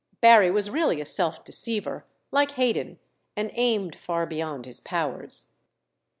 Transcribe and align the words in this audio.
Barry 0.19 0.49
was 0.49 0.71
really 0.71 0.99
a 0.99 1.05
self 1.05 1.43
deceiver, 1.43 2.07
like 2.31 2.53
Haydon, 2.53 2.97
and 3.37 3.51
aimed 3.53 3.95
far 3.95 4.25
beyond 4.25 4.65
his 4.65 4.81
powers. 4.81 5.49